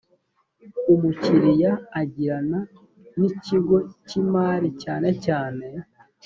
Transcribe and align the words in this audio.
umukiriya 0.93 1.71
agirana 2.01 2.59
n 3.17 3.19
ikigo 3.29 3.77
cy 4.07 4.13
imari 4.21 4.69
cyane 4.83 5.09
cyane 5.25 5.65